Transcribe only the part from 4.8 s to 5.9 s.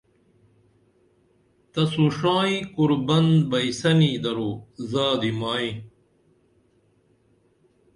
زادی مائی